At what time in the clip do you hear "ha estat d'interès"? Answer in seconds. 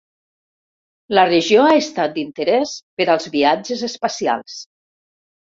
1.67-2.73